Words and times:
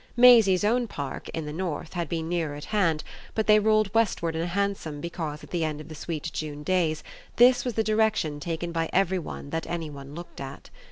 Maisie's 0.17 0.63
own 0.63 0.87
park, 0.87 1.29
in 1.29 1.45
the 1.45 1.53
north, 1.53 1.93
had 1.93 2.09
been 2.09 2.27
nearer 2.27 2.55
at 2.55 2.65
hand, 2.73 3.03
but 3.35 3.45
they 3.45 3.59
rolled 3.59 3.93
westward 3.93 4.35
in 4.35 4.41
a 4.41 4.47
hansom 4.47 4.99
because 4.99 5.43
at 5.43 5.51
the 5.51 5.63
end 5.63 5.79
of 5.79 5.89
the 5.89 5.93
sweet 5.93 6.31
June 6.33 6.63
days 6.63 7.03
this 7.35 7.63
was 7.63 7.75
the 7.75 7.83
direction 7.83 8.39
taken 8.39 8.71
by 8.71 8.89
every 8.91 9.19
one 9.19 9.51
that 9.51 9.67
any 9.67 9.91
one 9.91 10.15
looked 10.15 10.41
at. 10.41 10.71